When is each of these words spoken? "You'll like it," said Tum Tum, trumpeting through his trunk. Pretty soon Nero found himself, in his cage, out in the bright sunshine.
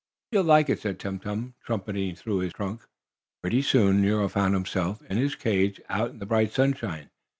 "You'll 0.31 0.45
like 0.45 0.67
it," 0.67 0.79
said 0.79 0.99
Tum 0.99 1.19
Tum, 1.19 1.53
trumpeting 1.63 2.15
through 2.15 2.39
his 2.39 2.53
trunk. 2.53 2.81
Pretty 3.43 3.61
soon 3.61 4.01
Nero 4.01 4.27
found 4.29 4.55
himself, 4.55 4.99
in 5.03 5.17
his 5.17 5.35
cage, 5.35 5.79
out 5.89 6.09
in 6.09 6.17
the 6.17 6.25
bright 6.25 6.51
sunshine. 6.51 7.11